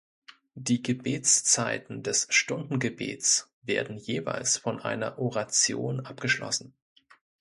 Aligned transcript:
Die 0.55 0.81
Gebetszeiten 0.81 2.01
des 2.01 2.25
Stundengebets 2.31 3.51
werden 3.61 3.97
jeweils 3.99 4.57
von 4.57 4.79
einer 4.79 5.19
Oration 5.19 5.99
abgeschlossen. 5.99 6.73